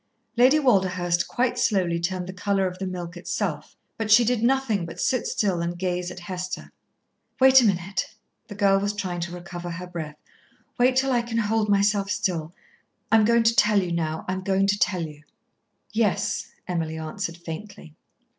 [0.35, 3.75] Lady Walderhurst, quite slowly, turned the colour of the milk itself.
[3.99, 6.71] But she did nothing but sit still and gaze at Hester.
[7.39, 8.11] "Wait a minute."
[8.47, 10.17] The girl was trying to recover her breath.
[10.79, 12.51] "Wait till I can hold myself still.
[13.11, 14.25] I am going to tell you now.
[14.27, 15.21] I am going to tell you."
[15.93, 17.93] "Yes," Emily answered faintly.